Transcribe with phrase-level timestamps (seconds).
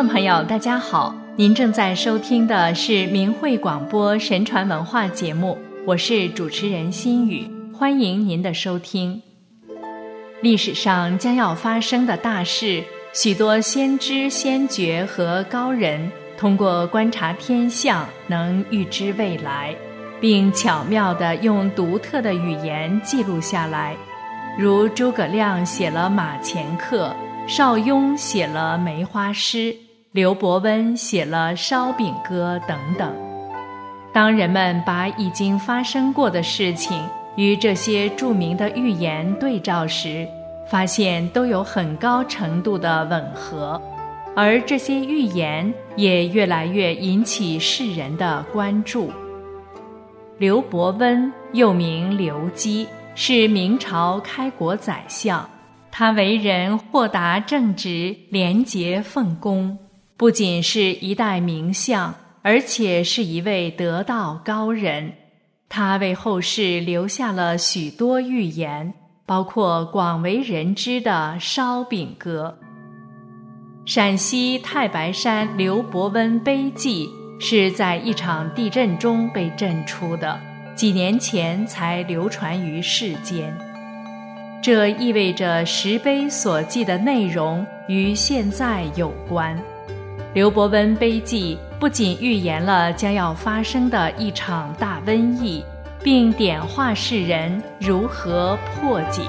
[0.00, 9.20] 众朋友，大家好，您正在收听的是明慧广播神传文化节目，我是主持人心雨，欢迎您的收听。
[10.40, 19.76] 历史上将要发生的大事，许多先知先觉和高人通过观察天象，能预知未来，
[20.18, 23.94] 并巧妙地用独特的语言记录下来，
[24.58, 27.08] 如诸葛亮写了《马前课》。
[27.46, 29.72] 邵雍写了《梅花诗》，
[30.12, 33.14] 刘伯温写了《烧饼歌》等等。
[34.12, 37.00] 当人们把已经发生过的事情
[37.36, 40.26] 与这些著名的预言对照时，
[40.68, 43.80] 发现都有很高程度的吻合，
[44.34, 49.12] 而这些预言也越来越引起世人的关注。
[50.38, 52.84] 刘伯温又名刘基，
[53.14, 55.48] 是明朝开国宰相。
[55.92, 59.78] 他为人豁达正直、廉洁奉公，
[60.20, 65.14] 不仅是一代名相，而且是一位得道高人。
[65.66, 68.92] 他为后世留下了许多寓言，
[69.24, 72.58] 包括广为人知的《烧饼歌》。
[73.86, 77.08] 陕西太白山刘伯温碑记
[77.40, 80.38] 是在一场地震中被震出的，
[80.74, 83.56] 几年前才流传于世间。
[84.62, 89.58] 这意味着石碑所记的内容与现在有关。
[90.32, 95.64] 刘伯温碑记不仅预言了将要发生的一场大瘟疫，
[96.04, 99.22] 并点化世人如何破解。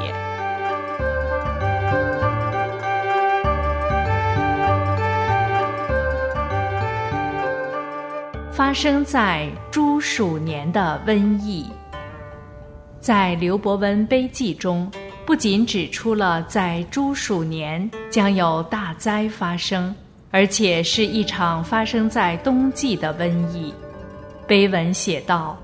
[8.52, 11.66] 发生在猪鼠年的瘟疫，
[13.00, 14.88] 在刘伯温碑记中。
[15.24, 19.96] 不仅指出了在猪鼠年将有大灾发生，
[20.32, 23.74] 而且是一场发生在冬季的瘟疫。
[24.48, 25.58] 碑文写道：“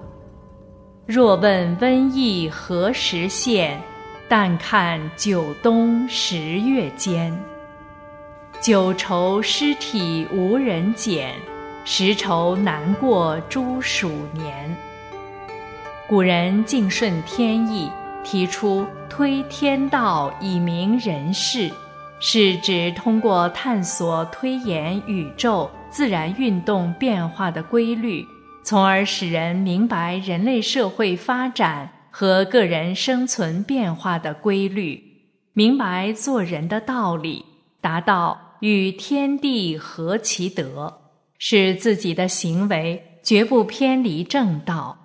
[1.07, 3.81] 若问瘟疫何时现，
[4.29, 7.35] 但看九冬十月间。
[8.61, 11.33] 九愁尸体无人捡，
[11.85, 14.77] 十愁难过猪鼠年。”
[16.07, 17.89] 古人敬顺天意。
[18.23, 21.71] 提出推天道以明人事，
[22.19, 28.25] 是指通过探索推演宇宙自然运动变化的规律，
[28.63, 35.01] 从而使人明白人类社会发展和个人生存变化的规律，
[35.53, 37.45] 明白做人的道理，
[37.79, 41.01] 达到与天地合其德，
[41.37, 44.97] 使自己的行为绝不偏离正道。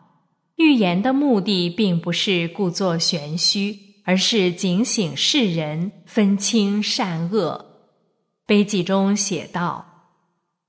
[0.57, 7.67] 预言的目的并不是故作玄虚，而是警醒世人分清善恶。
[8.47, 9.87] 碑记中写道：“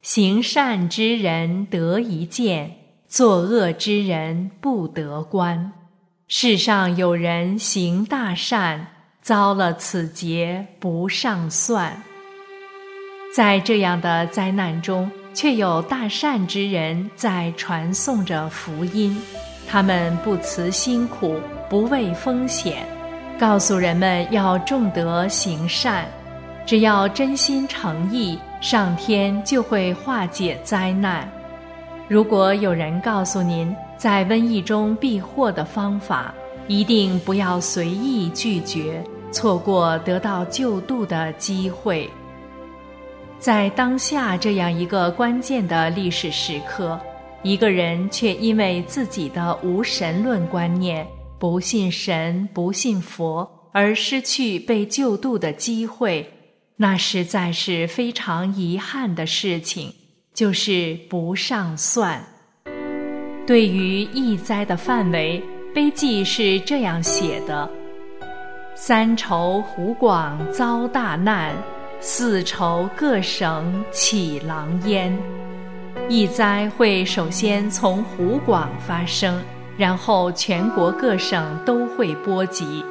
[0.02, 2.78] 行善之人得一见，
[3.08, 5.74] 作恶之人不得观。
[6.28, 8.88] 世上有人行大善，
[9.22, 12.04] 遭了此劫不上算。”
[13.36, 19.20] 在这样的灾难中，却有大善之人在传颂着福音。
[19.68, 22.86] 他们不辞辛苦，不畏风险，
[23.40, 26.06] 告诉人们要重德行善，
[26.66, 31.30] 只要真心诚意，上天就会化解灾难。
[32.08, 36.34] 如果有人告诉您在瘟疫中避祸的方法，
[36.68, 42.10] 一定不要随意拒绝，错过得到救度的机会。
[43.40, 47.00] 在当下这样一个关键的历史时刻。
[47.46, 51.06] 一个人却因为自己的无神论观念，
[51.44, 56.32] 不信神、不信佛，而失去被救度的机会，
[56.78, 59.94] 那实在是非常遗憾的事情，
[60.34, 62.26] 就是不上算。
[63.46, 65.44] 对于疫灾的范围，
[65.76, 67.70] 碑记是这样写的：
[68.74, 71.54] 三愁湖广遭大难，
[72.00, 75.14] 四愁各省起狼烟。
[76.08, 79.44] 疫灾会首先从湖广发生，
[79.78, 82.84] 然后全国各省都会波及。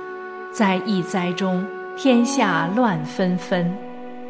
[0.52, 1.64] 在疫灾中，
[1.96, 3.74] 天下乱纷纷，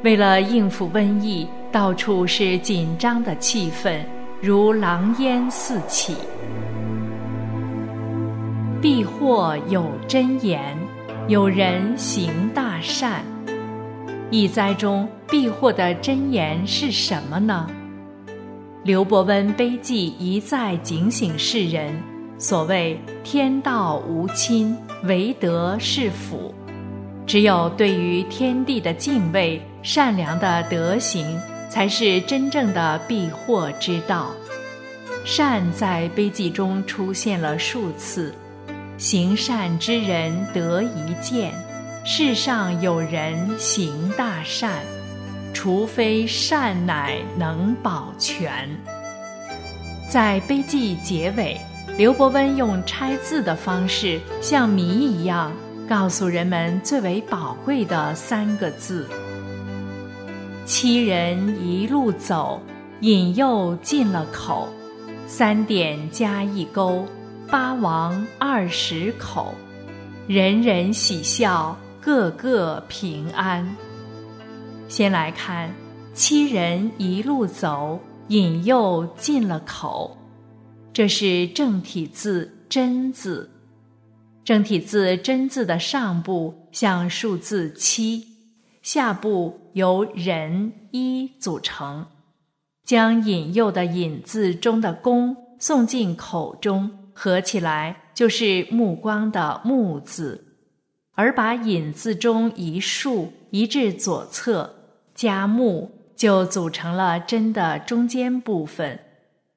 [0.04, 3.98] 为了应付瘟疫，到处是紧张的气氛，
[4.40, 6.16] 如狼烟四起。
[8.80, 10.76] 避祸有真言，
[11.28, 13.24] 有人行大善。
[14.30, 17.66] 疫灾中避祸的真言是什么呢？
[18.82, 21.94] 刘伯温碑记一再警醒世人：
[22.42, 26.52] 所谓天道无亲，唯德是辅。
[27.24, 31.40] 只有对于天地的敬畏、善良的德行，
[31.70, 34.32] 才是真正的避祸之道。
[35.24, 38.34] 善在碑记中出现了数次，
[38.98, 41.54] 行善之人得一见，
[42.04, 44.82] 世上有人行大善，
[45.54, 48.68] 除非善乃能保全。
[50.08, 51.56] 在碑记结尾，
[51.98, 55.52] 刘伯温用拆字的方式，像谜一样，
[55.88, 59.06] 告诉人们最为宝贵的三个字：
[60.64, 62.60] 七人一路走，
[63.00, 64.68] 引诱进了口。
[65.26, 67.06] 三点加一勾，
[67.48, 69.54] 八王二十口，
[70.26, 73.66] 人人喜笑，个个平安。
[74.88, 75.70] 先来看
[76.12, 77.98] 七人一路走，
[78.28, 80.16] 引诱进了口，
[80.92, 83.48] 这是正体字真字。
[84.44, 88.26] 正体字真字的上部像数字七，
[88.82, 92.06] 下部由人一组成。
[92.84, 100.40] 将引诱的引字中的弓送进口中，合起来就是目光的目字；
[101.14, 104.74] 而把引字中一竖移至左侧，
[105.14, 108.98] 加目，就组成了真的中间部分。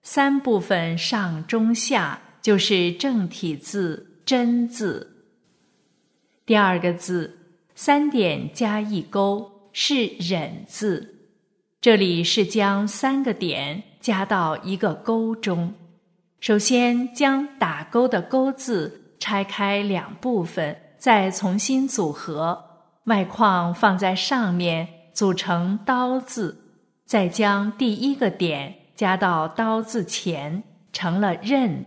[0.07, 5.25] 三部分上中下就是正体字真字。
[6.45, 7.39] 第二个字
[7.73, 11.15] 三点加一勾是忍字。
[11.81, 15.73] 这里是将三个点加到一个勾中，
[16.39, 22.63] 首先将打勾的勾字拆开两部分，再重新组合，
[23.05, 26.63] 外框放在上面组成刀字，
[27.05, 30.63] 再将第一个点加到刀字前，
[30.93, 31.85] 成了刃，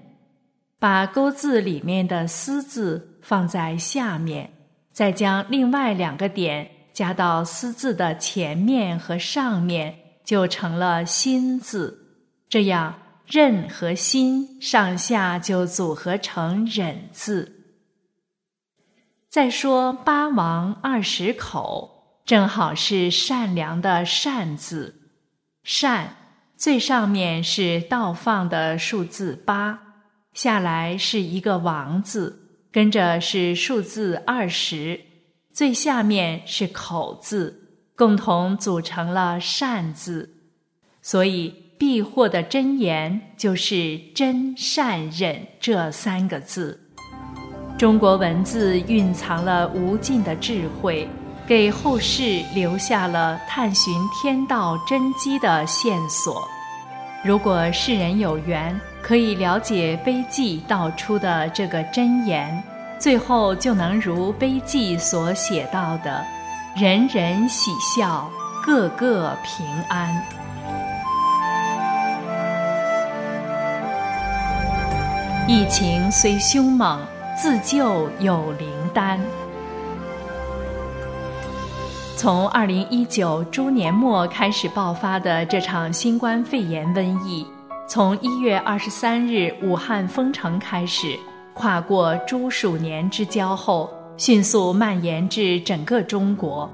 [0.79, 4.51] 把勾字里面的丝字放在下面，
[4.93, 6.71] 再将另外两个点。
[6.93, 12.19] 加到“思”字的前面和上面，就成了“心”字。
[12.49, 17.55] 这样“刃”和“心”上下就组合成“忍”字。
[19.29, 25.13] 再说“八王二十口”，正好是善良的“善”字。
[25.63, 26.17] 善
[26.59, 29.79] 最上面是倒放的数字八，
[30.35, 32.37] 下来是一个王字，
[32.73, 34.99] 跟着是数字二十。
[35.53, 40.29] 最下面是口字，共同组成了善字，
[41.01, 46.89] 所以避祸的真言就是真善忍这三个字。
[47.79, 51.09] 中国文字蕴藏了无尽的智慧，
[51.49, 56.47] 给后世留下了探寻天道真机的线索。
[57.25, 62.63] 如果世人有缘，可以了解碑记道出的这个真言。
[62.99, 66.23] 最后就能如碑记所写到的，
[66.77, 68.29] 人人喜笑，
[68.63, 70.23] 个个平安。
[75.47, 77.01] 疫情虽凶猛，
[77.41, 79.19] 自救有灵丹。
[82.19, 87.47] 从二零一九猪年末开始爆发的这场新冠肺炎瘟疫，
[87.87, 91.17] 从一月二十三日武汉封城开始。
[91.55, 96.69] 跨过猪鼠年之交后，迅速蔓延至整个中国，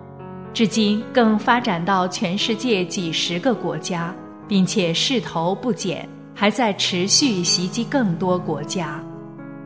[0.55, 4.15] 至今更发展到全世界几十个国家，
[4.49, 8.99] 并且势头不减，还在持续袭击更多国家。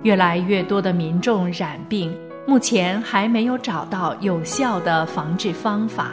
[0.02, 2.12] 越来越多的民众染病，
[2.48, 6.12] 目前还没有找到有效的防治方法。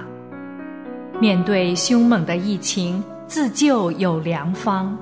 [1.17, 4.97] 面对凶猛的疫情，自救有良方。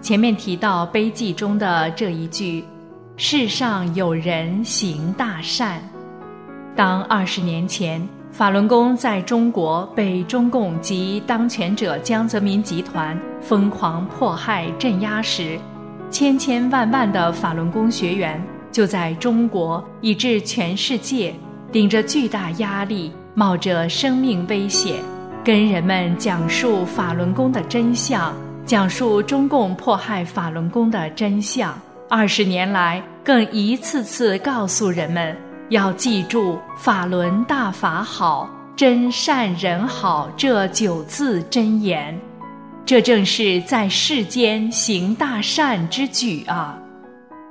[0.00, 2.64] 前面提到碑记中的这一句。
[3.16, 5.82] 世上有人行大善。
[6.76, 15.58] 当二十年前法轮功在中国被中共及当权者江泽民集团疯狂迫害镇压时，
[16.08, 18.40] 千千万万的法轮功学员
[18.78, 21.34] 就在中国以至全世界，
[21.72, 24.94] 顶着巨大压力，冒着生命危险，
[25.44, 28.32] 跟人们讲述法轮功的真相，
[28.64, 31.76] 讲述中共迫害法轮功的真相。
[32.08, 35.36] 二十年来，更一次次告诉人们
[35.70, 42.16] 要记住“法轮大法好，真善人好”这九字真言。
[42.86, 46.78] 这正是在世间行大善之举啊！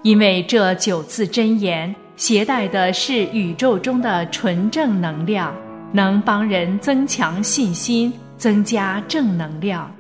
[0.08, 5.54] 因为这九字真言携带的是宇宙中的纯正能量，
[5.92, 9.94] 能帮人增强信心，增加正能量。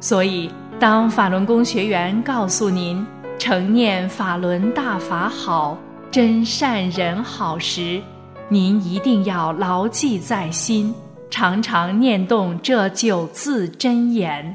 [0.00, 3.02] 所以，当法轮功学员告诉您。
[3.38, 5.78] 成念法轮大法好，
[6.10, 8.02] 真善人好时，
[8.50, 10.92] 您一定要牢记在心，
[11.30, 14.54] 常常念动这九字真言，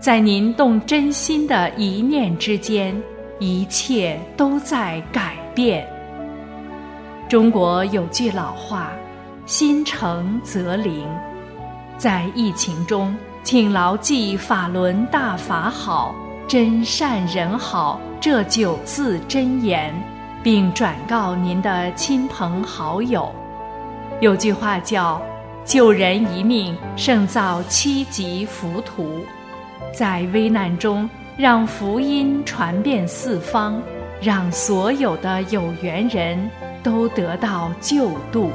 [0.00, 3.00] 在您动真心的一念之间，
[3.42, 5.84] 一切都在改变。
[7.28, 8.92] 中国有句老话
[9.44, 11.08] ：“心诚则灵。”
[11.98, 16.14] 在疫情中，请牢记法轮大法好，
[16.46, 19.92] 真善人好这九字真言，
[20.42, 23.30] 并转告您的亲朋好友。
[24.20, 25.20] 有句话叫。
[25.64, 29.20] 救人一命胜造七级浮屠，
[29.94, 31.08] 在危难中
[31.38, 33.80] 让福音传遍四方，
[34.20, 36.38] 让所有的有缘人
[36.82, 38.50] 都得到救度。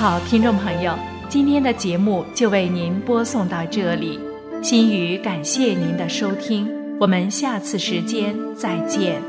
[0.00, 4.18] 好，听众朋友，今天的节目就为您播送到这里。
[4.62, 6.66] 心语感谢您的收听，
[6.98, 9.20] 我们下次时间再见。